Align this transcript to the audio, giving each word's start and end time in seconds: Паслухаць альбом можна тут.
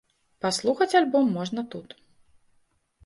Паслухаць 0.45 0.95
альбом 1.01 1.29
можна 1.37 1.61
тут. 1.75 1.95